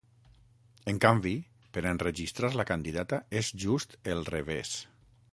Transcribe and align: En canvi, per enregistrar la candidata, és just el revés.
En 0.91 0.99
canvi, 1.03 1.33
per 1.77 1.83
enregistrar 1.89 2.49
la 2.61 2.65
candidata, 2.71 3.19
és 3.41 3.51
just 3.65 3.93
el 4.15 4.25
revés. 4.31 4.73